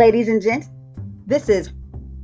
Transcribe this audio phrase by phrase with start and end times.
[0.00, 0.70] Ladies and gents,
[1.26, 1.68] this is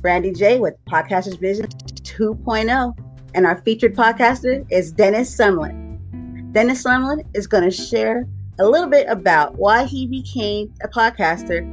[0.00, 2.96] Brandy J with Podcasters Vision 2.0,
[3.34, 6.52] and our featured podcaster is Dennis Sumlin.
[6.52, 8.28] Dennis Sumlin is going to share
[8.60, 11.64] a little bit about why he became a podcaster,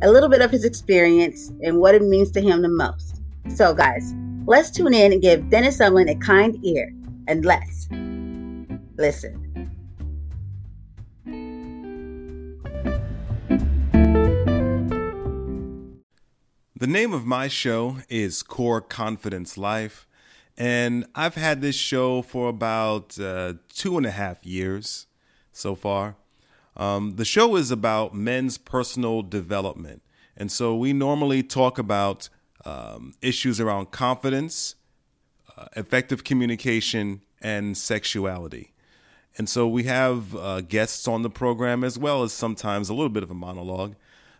[0.00, 3.20] a little bit of his experience, and what it means to him the most.
[3.48, 4.14] So, guys,
[4.46, 6.88] let's tune in and give Dennis Sumlin a kind ear,
[7.26, 7.88] and let's
[8.96, 9.39] listen.
[16.80, 20.08] The name of my show is Core Confidence Life,
[20.56, 25.06] and I've had this show for about uh, two and a half years
[25.52, 26.16] so far.
[26.78, 30.00] Um, the show is about men's personal development,
[30.38, 32.30] and so we normally talk about
[32.64, 34.76] um, issues around confidence,
[35.58, 38.72] uh, effective communication, and sexuality.
[39.36, 43.10] And so we have uh, guests on the program as well as sometimes a little
[43.10, 43.96] bit of a monologue.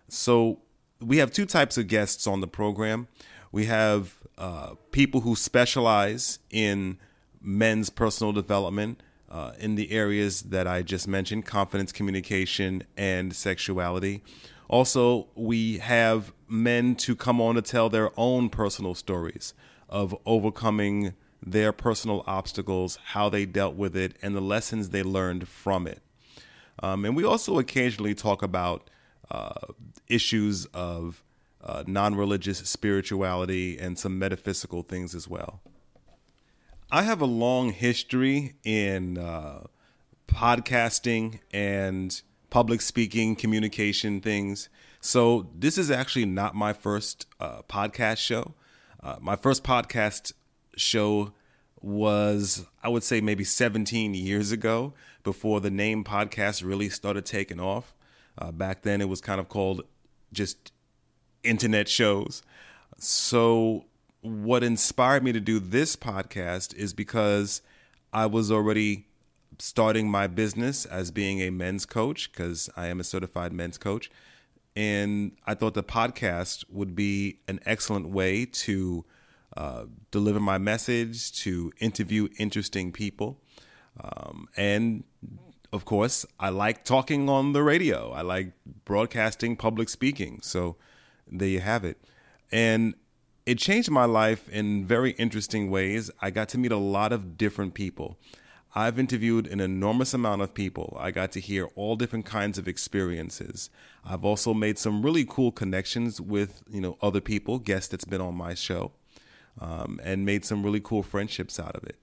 [0.08, 0.60] So
[1.00, 3.08] we have two types of guests on the program.
[3.52, 6.98] We have uh, people who specialize in
[7.42, 14.22] men's personal development uh, in the areas that I just mentioned confidence, communication, and sexuality.
[14.68, 19.54] Also, we have men to come on to tell their own personal stories
[19.88, 25.48] of overcoming their personal obstacles, how they dealt with it, and the lessons they learned
[25.48, 26.02] from it.
[26.82, 28.88] Um, and we also occasionally talk about
[29.30, 29.72] uh,
[30.08, 31.22] issues of
[31.62, 35.60] uh, non religious spirituality and some metaphysical things as well.
[36.90, 39.64] I have a long history in uh,
[40.26, 44.68] podcasting and public speaking, communication things.
[45.00, 48.54] So, this is actually not my first uh, podcast show.
[49.02, 50.32] Uh, my first podcast
[50.76, 51.32] show
[51.80, 57.60] was, I would say, maybe 17 years ago before the name podcast really started taking
[57.60, 57.94] off.
[58.40, 59.82] Uh, back then, it was kind of called
[60.32, 60.72] just
[61.42, 62.42] internet shows.
[62.98, 63.84] So,
[64.22, 67.62] what inspired me to do this podcast is because
[68.12, 69.06] I was already
[69.58, 74.10] starting my business as being a men's coach, because I am a certified men's coach.
[74.76, 79.04] And I thought the podcast would be an excellent way to
[79.56, 83.40] uh, deliver my message, to interview interesting people,
[84.02, 85.04] um, and
[85.72, 88.10] of course, I like talking on the radio.
[88.12, 88.52] I like
[88.84, 90.40] broadcasting, public speaking.
[90.42, 90.76] So
[91.30, 92.02] there you have it.
[92.50, 92.94] And
[93.46, 96.10] it changed my life in very interesting ways.
[96.20, 98.18] I got to meet a lot of different people.
[98.74, 100.96] I've interviewed an enormous amount of people.
[101.00, 103.68] I got to hear all different kinds of experiences.
[104.04, 108.20] I've also made some really cool connections with, you know, other people, guests that's been
[108.20, 108.92] on my show,
[109.60, 111.96] um, and made some really cool friendships out of it.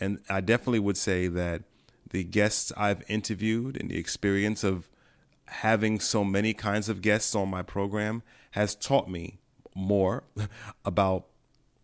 [0.00, 1.62] And I definitely would say that
[2.10, 4.88] the guests I've interviewed and the experience of
[5.46, 9.38] having so many kinds of guests on my program has taught me
[9.74, 10.24] more
[10.84, 11.26] about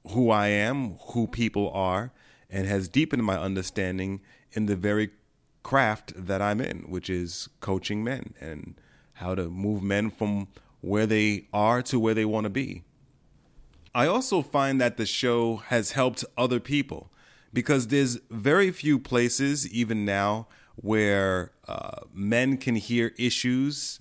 [0.08, 2.12] who I am, who people are,
[2.50, 4.20] and has deepened my understanding
[4.52, 5.10] in the very
[5.62, 8.74] craft that I'm in, which is coaching men and
[9.14, 10.48] how to move men from
[10.80, 12.84] where they are to where they want to be.
[13.94, 17.10] I also find that the show has helped other people
[17.54, 24.00] because there's very few places, even now, where uh, men can hear issues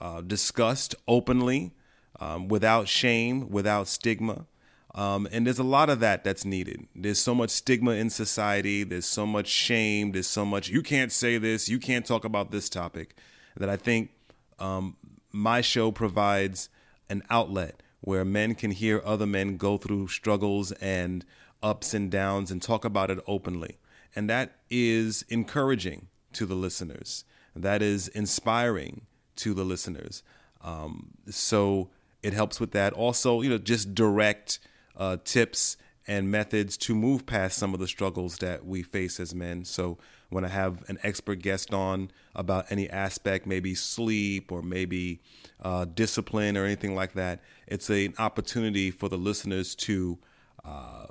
[0.00, 1.72] uh, discussed openly
[2.20, 4.46] um, without shame, without stigma.
[4.94, 6.86] Um, and there's a lot of that that's needed.
[6.94, 8.84] There's so much stigma in society.
[8.84, 10.12] There's so much shame.
[10.12, 13.16] There's so much, you can't say this, you can't talk about this topic,
[13.56, 14.10] that I think
[14.58, 14.96] um,
[15.32, 16.68] my show provides
[17.08, 21.24] an outlet where men can hear other men go through struggles and
[21.62, 23.78] ups and downs and talk about it openly.
[24.14, 27.24] And that is encouraging to the listeners.
[27.54, 29.02] That is inspiring
[29.36, 30.22] to the listeners.
[30.62, 31.90] Um, so
[32.22, 32.92] it helps with that.
[32.92, 34.58] Also, you know, just direct
[34.96, 35.76] uh, tips
[36.10, 39.64] and methods to move past some of the struggles that we face as men.
[39.64, 39.96] So
[40.28, 45.20] when I have an expert guest on about any aspect, maybe sleep or maybe
[45.62, 50.18] uh, discipline or anything like that, it's an opportunity for the listeners to
[50.64, 51.06] uh,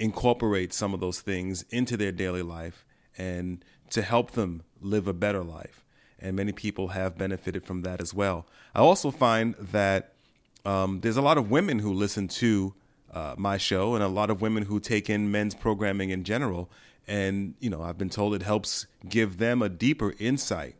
[0.00, 2.84] incorporate some of those things into their daily life
[3.16, 5.84] and to help them live a better life.
[6.18, 8.48] And many people have benefited from that as well.
[8.74, 10.14] I also find that
[10.64, 12.74] um, there's a lot of women who listen to
[13.12, 16.70] uh, my show and a lot of women who take in men's programming in general.
[17.06, 20.76] And, you know, I've been told it helps give them a deeper insight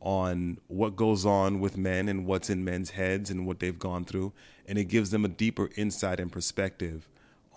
[0.00, 4.04] on what goes on with men and what's in men's heads and what they've gone
[4.04, 4.32] through.
[4.66, 7.08] And it gives them a deeper insight and perspective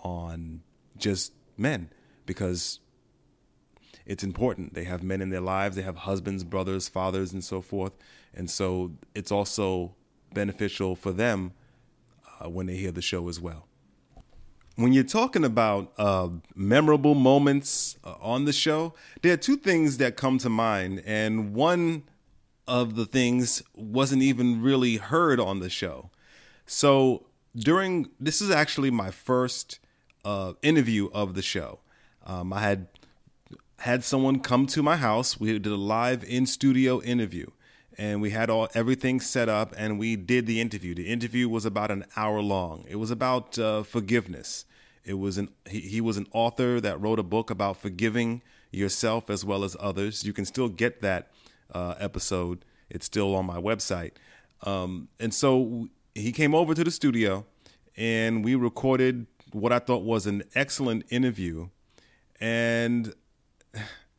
[0.02, 0.62] on
[0.96, 1.90] just men
[2.24, 2.78] because
[4.06, 4.74] it's important.
[4.74, 7.92] They have men in their lives, they have husbands, brothers, fathers, and so forth.
[8.32, 9.94] And so it's also
[10.32, 11.52] beneficial for them
[12.40, 13.66] uh, when they hear the show as well.
[14.76, 18.92] When you're talking about uh, memorable moments uh, on the show,
[19.22, 22.02] there are two things that come to mind, and one
[22.68, 26.10] of the things wasn't even really heard on the show.
[26.66, 29.78] So during this is actually my first
[30.26, 31.78] uh, interview of the show.
[32.26, 32.88] Um, I had
[33.78, 35.40] had someone come to my house.
[35.40, 37.46] We did a live in studio interview,
[37.98, 40.94] and we had all everything set up, and we did the interview.
[40.94, 42.84] The interview was about an hour long.
[42.88, 44.64] It was about uh, forgiveness.
[45.04, 49.30] It was an he, he was an author that wrote a book about forgiving yourself
[49.30, 50.24] as well as others.
[50.24, 51.30] You can still get that
[51.72, 52.64] uh, episode.
[52.90, 54.12] It's still on my website.
[54.62, 57.44] Um, and so he came over to the studio,
[57.96, 61.68] and we recorded what I thought was an excellent interview,
[62.40, 63.14] and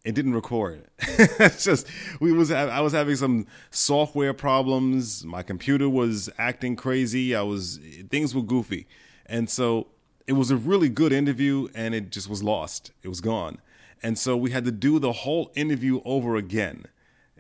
[0.08, 0.84] it didn't record.
[1.00, 1.86] it's just
[2.22, 5.26] we was I was having some software problems.
[5.26, 7.36] My computer was acting crazy.
[7.36, 8.88] I was things were goofy,
[9.26, 9.88] and so
[10.26, 12.94] it was a really good interview, and it just was lost.
[13.04, 13.60] It was gone,
[14.02, 16.86] and so we had to do the whole interview over again.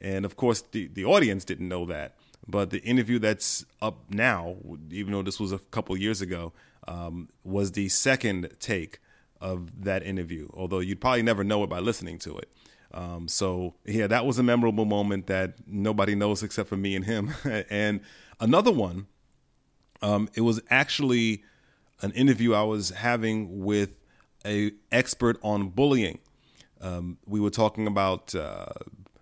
[0.02, 2.16] And of course, the the audience didn't know that.
[2.50, 4.58] But the interview that's up now,
[4.92, 6.52] even though this was a couple years ago,
[6.86, 9.00] um, was the second take
[9.40, 10.50] of that interview.
[10.54, 12.50] Although you'd probably never know it by listening to it.
[12.94, 17.06] Um, so yeah, that was a memorable moment that nobody knows except for me and
[17.06, 17.34] him.
[17.70, 18.02] and
[18.40, 19.08] another one,
[20.02, 21.44] um, it was actually
[22.02, 23.90] an interview I was having with
[24.46, 26.20] a expert on bullying.
[26.80, 28.68] Um, we were talking about uh,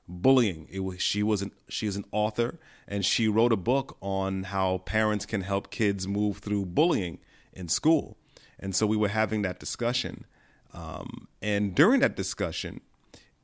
[0.07, 0.67] bullying.
[0.69, 4.43] It was she was an she is an author and she wrote a book on
[4.43, 7.19] how parents can help kids move through bullying
[7.53, 8.17] in school.
[8.65, 10.25] And so we were having that discussion.
[10.73, 12.81] Um, and during that discussion,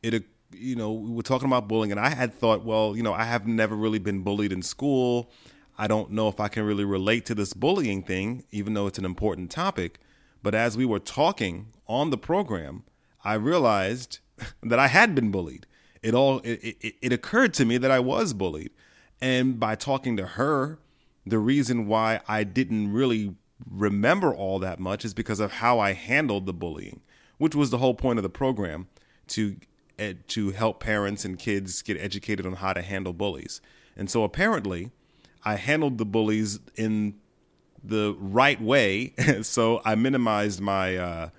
[0.02, 3.14] it you know we were talking about bullying, and I had thought, well, you know,
[3.14, 5.30] I have never really been bullied in school.
[5.78, 8.98] I don't know if I can really relate to this bullying thing, even though it's
[8.98, 10.00] an important topic.
[10.42, 12.84] But as we were talking on the program,
[13.24, 14.22] I realized
[14.64, 15.68] that I had been bullied.
[16.02, 18.72] It all it, it, it occurred to me that I was bullied,
[19.22, 20.80] and by talking to her,
[21.28, 23.36] the reason why I didn't really
[23.70, 27.02] remember all that much is because of how I handled the bullying,
[27.38, 28.88] which was the whole point of the program
[29.30, 29.58] to
[30.28, 33.62] to help parents and kids get educated on how to handle bullies.
[33.96, 34.90] And so apparently,
[35.44, 37.16] I handled the bullies in
[37.84, 39.14] the right way.
[39.42, 41.30] so I minimized my uh,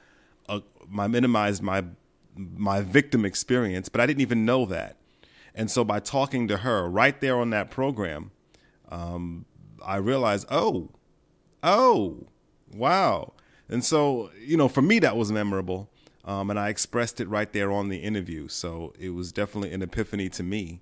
[0.49, 1.85] uh, my minimized my
[2.37, 4.97] my victim experience, but I didn't even know that.
[5.55, 8.31] And so by talking to her right there on that program,
[8.89, 9.45] um,
[9.85, 10.91] I realized, oh,
[11.63, 12.27] oh,
[12.75, 13.33] wow.
[13.69, 15.89] And so, you know, for me, that was memorable.
[16.25, 18.49] Um, and I expressed it right there on the interview.
[18.49, 20.81] So it was definitely an epiphany to me,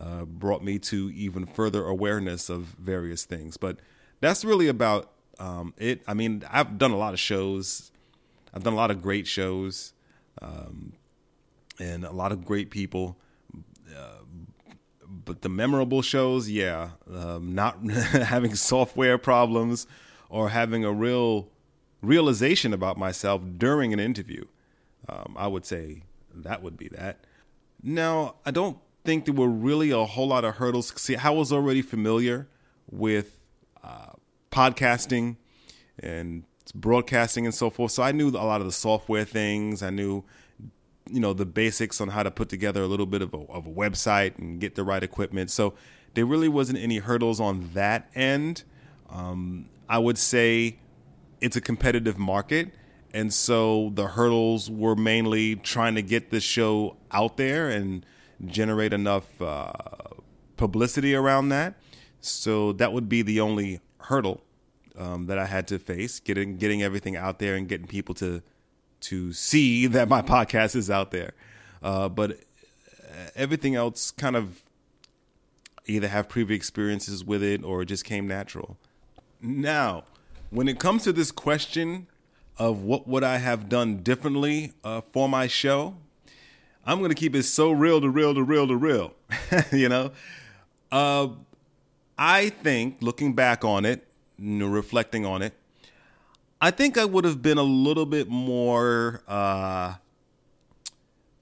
[0.00, 3.56] uh, brought me to even further awareness of various things.
[3.56, 3.78] But
[4.20, 6.02] that's really about um, it.
[6.06, 7.92] I mean, I've done a lot of shows,
[8.52, 9.92] I've done a lot of great shows,
[10.42, 10.94] um,
[11.78, 13.16] and a lot of great people.
[13.96, 14.24] Uh,
[15.08, 19.86] but the memorable shows, yeah, um, not having software problems
[20.30, 21.48] or having a real
[22.00, 24.44] realization about myself during an interview.
[25.08, 26.04] Um, I would say
[26.34, 27.24] that would be that.
[27.82, 30.92] Now, I don't think there were really a whole lot of hurdles.
[30.96, 32.48] See, I was already familiar
[32.90, 33.44] with
[33.82, 34.12] uh,
[34.50, 35.36] podcasting
[35.98, 37.92] and broadcasting and so forth.
[37.92, 39.82] So I knew a lot of the software things.
[39.82, 40.24] I knew,
[41.10, 43.66] you know, the basics on how to put together a little bit of a, of
[43.66, 45.50] a website and get the right equipment.
[45.50, 45.74] So
[46.14, 48.64] there really wasn't any hurdles on that end.
[49.08, 50.78] Um, I would say
[51.40, 52.70] it's a competitive market.
[53.12, 58.06] And so the hurdles were mainly trying to get the show out there and
[58.46, 59.72] generate enough uh,
[60.56, 61.74] publicity around that.
[62.20, 64.44] So that would be the only hurdle
[64.96, 68.42] um, that I had to face getting getting everything out there and getting people to
[69.00, 71.32] to see that my podcast is out there.
[71.82, 72.38] Uh, but
[73.34, 74.60] everything else kind of
[75.86, 78.78] either have previous experiences with it or it just came natural.
[79.42, 80.04] Now,
[80.50, 82.06] when it comes to this question
[82.58, 85.96] of what would I have done differently uh, for my show,
[86.84, 89.14] I'm going to keep it so real to real to real to real.
[89.72, 90.12] you know,
[90.92, 91.28] uh,
[92.18, 94.06] I think looking back on it,
[94.38, 95.54] reflecting on it,
[96.60, 99.94] I think I would have been a little bit more uh,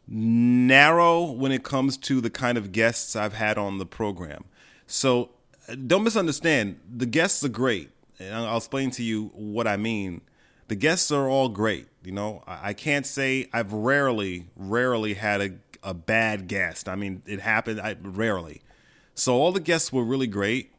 [0.06, 4.44] narrow when it comes to the kind of guests I've had on the program.
[4.86, 5.30] So
[5.74, 6.80] don't misunderstand.
[6.96, 10.22] The guests are great, and I'll explain to you what I mean.
[10.68, 11.86] The guests are all great.
[12.02, 15.50] You know, I can't say I've rarely, rarely had a,
[15.82, 16.88] a bad guest.
[16.88, 18.62] I mean, it happened I, rarely.
[19.14, 20.72] So all the guests were really great.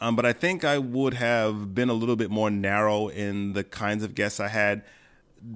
[0.00, 3.64] Um, but I think I would have been a little bit more narrow in the
[3.64, 4.84] kinds of guests I had.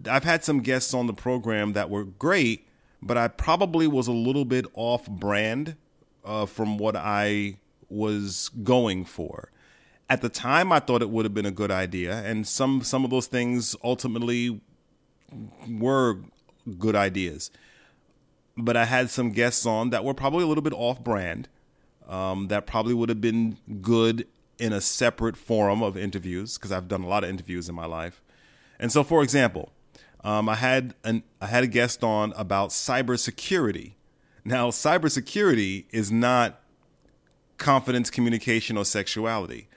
[0.09, 2.67] I've had some guests on the program that were great,
[3.01, 5.77] but I probably was a little bit off brand
[6.25, 7.59] uh, from what I
[7.93, 9.51] was going for.
[10.09, 13.05] At the time, I thought it would have been a good idea, and some some
[13.05, 14.61] of those things ultimately
[15.69, 16.19] were
[16.79, 17.51] good ideas.
[18.57, 21.49] But I had some guests on that were probably a little bit off brand.
[22.09, 24.27] Um, that probably would have been good
[24.59, 27.87] in a separate forum of interviews because I've done a lot of interviews in my
[27.87, 28.23] life.
[28.79, 29.73] And so, for example,
[30.25, 33.95] um, I had an I had a guest on about cybersecurity.
[34.45, 36.61] Now, cybersecurity is not
[37.59, 39.69] confidence, communication, or sexuality.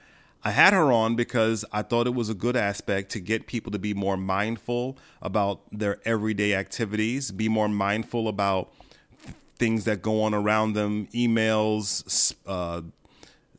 [0.43, 3.71] I had her on because I thought it was a good aspect to get people
[3.71, 8.71] to be more mindful about their everyday activities, be more mindful about
[9.57, 12.81] things that go on around them, emails, uh,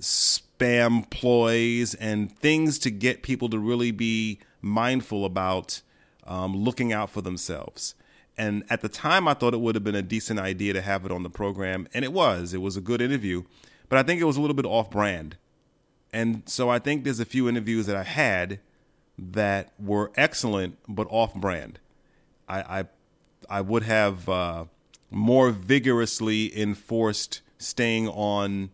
[0.01, 5.83] spam ploys, and things to get people to really be mindful about
[6.25, 7.95] um, looking out for themselves.
[8.39, 11.07] And at the time, I thought it would have been a decent idea to have
[11.07, 12.53] it on the program, and it was.
[12.53, 13.45] It was a good interview,
[13.89, 15.37] but I think it was a little bit off brand.
[16.13, 18.61] And so I think there's a few interviews that I had
[19.19, 21.79] that were excellent but off brand.
[22.49, 22.85] I I,
[23.49, 24.65] I would have uh,
[25.11, 28.71] more vigorously enforced staying on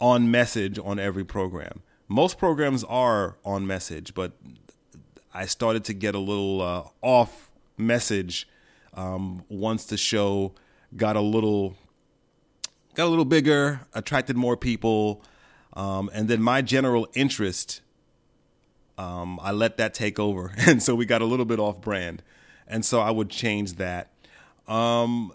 [0.00, 1.82] on message on every program.
[2.08, 4.32] Most programs are on message, but
[5.32, 8.48] I started to get a little uh, off message
[8.94, 10.54] um, once the show
[10.96, 11.76] got a little
[13.00, 15.22] got a little bigger, attracted more people,
[15.72, 17.80] um, and then my general interest,
[18.98, 20.52] um, I let that take over.
[20.66, 22.22] And so we got a little bit off brand.
[22.66, 24.12] And so I would change that.
[24.68, 25.32] Um,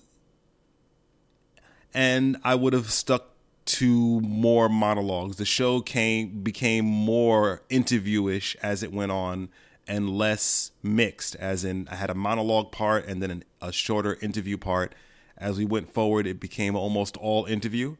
[1.91, 3.31] and I would have stuck
[3.65, 5.37] to more monologues.
[5.37, 9.49] The show came became more interviewish as it went on
[9.87, 14.19] and less mixed as in I had a monologue part and then an, a shorter
[14.21, 14.93] interview part.
[15.37, 17.97] As we went forward, it became almost all interview.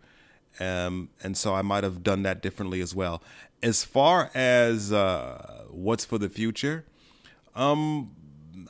[0.60, 3.22] Um, and so I might have done that differently as well.
[3.62, 6.86] As far as uh, what's for the future,
[7.56, 8.15] um,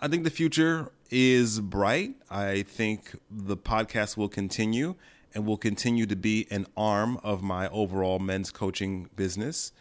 [0.02, 2.16] I think the future is bright.
[2.30, 4.96] I think the podcast will continue
[5.34, 9.72] and will continue to be an arm of my overall men's coaching business.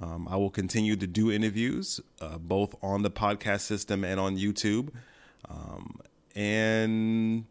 [0.00, 4.38] Um, I will continue to do interviews, uh, both on the podcast system and on
[4.38, 4.90] YouTube.
[5.48, 6.00] Um,
[6.34, 7.44] and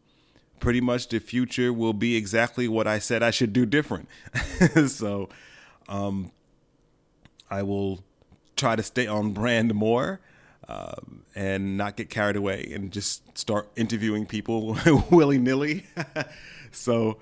[0.60, 4.08] pretty much the future will be exactly what I said I should do different.
[4.88, 5.30] so
[5.88, 6.32] um,
[7.50, 8.04] I will
[8.56, 10.20] try to stay on brand more
[10.68, 10.96] uh,
[11.36, 14.78] and not get carried away and just start interviewing people
[15.12, 15.86] willy nilly.
[16.72, 17.18] so,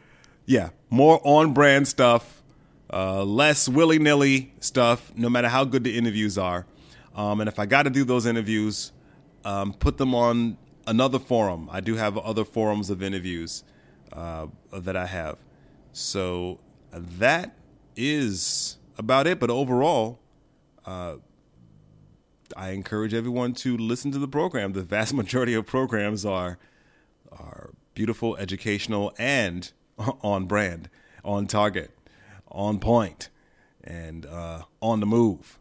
[0.46, 2.42] yeah, more on brand stuff,
[2.92, 6.66] uh, less willy nilly stuff, no matter how good the interviews are.
[7.16, 8.92] Um, and if I got to do those interviews,
[9.46, 11.70] um, put them on another forum.
[11.72, 13.64] I do have other forums of interviews
[14.14, 15.38] uh, that I have.
[15.92, 16.60] So
[16.92, 17.56] that
[17.96, 19.40] is about it.
[19.40, 20.20] But overall,
[20.86, 21.18] uh,
[22.56, 24.74] I encourage everyone to listen to the program.
[24.74, 26.58] The vast majority of programs are
[27.32, 29.72] are beautiful, educational, and
[30.22, 30.90] on brand,
[31.24, 31.92] on target,
[32.50, 33.30] on point,
[33.84, 35.60] and uh, on the move.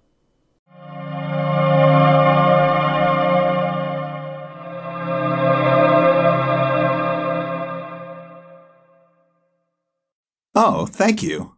[10.97, 11.53] Thank you.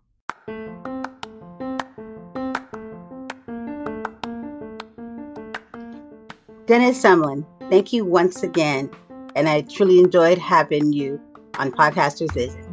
[6.67, 8.91] Dennis Sumlin, thank you once again.
[9.35, 11.21] And I truly enjoyed having you
[11.59, 12.68] on Podcasters Vision.